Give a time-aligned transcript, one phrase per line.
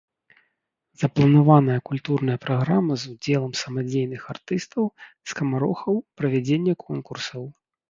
[1.01, 4.83] Запланаваная культурная праграма з удзелам самадзейных артыстаў,
[5.35, 7.49] скамарохаў, правядзенне конкурсаў.